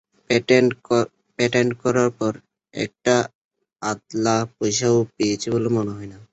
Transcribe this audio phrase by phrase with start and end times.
[1.39, 2.33] Patent করার পর
[2.73, 3.15] একটা
[3.81, 6.17] আধলা পয়সাও পেয়েছি বলে মনে হয় না!